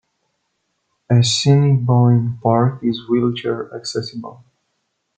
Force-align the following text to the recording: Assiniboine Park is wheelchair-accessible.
Assiniboine 1.11 2.39
Park 2.41 2.79
is 2.83 3.07
wheelchair-accessible. 3.07 4.43